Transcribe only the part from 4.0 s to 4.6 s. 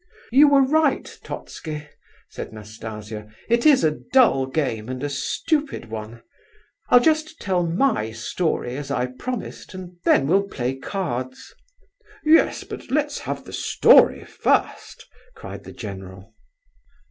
dull